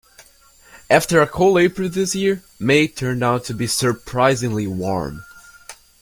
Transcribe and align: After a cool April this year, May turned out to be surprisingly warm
After 0.89 1.21
a 1.21 1.27
cool 1.27 1.59
April 1.59 1.87
this 1.87 2.15
year, 2.15 2.41
May 2.59 2.87
turned 2.87 3.23
out 3.23 3.43
to 3.45 3.53
be 3.53 3.67
surprisingly 3.67 4.65
warm 4.65 5.23